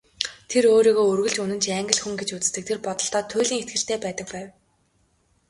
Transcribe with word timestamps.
Тэр 0.49 0.63
өөрийгөө 0.75 1.05
үргэлж 1.11 1.37
үнэнч 1.43 1.65
Англи 1.79 1.99
хүн 2.01 2.15
гэж 2.19 2.29
үздэг, 2.37 2.63
тэр 2.65 2.79
бодолдоо 2.85 3.23
туйлын 3.31 3.61
итгэлтэй 3.63 3.97
байдаг 4.01 4.27
байв. 4.33 4.47